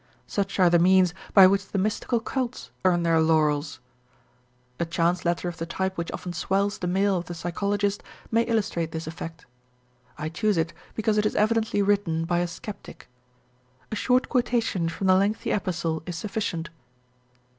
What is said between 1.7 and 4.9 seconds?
mystical cults earn their laurels. A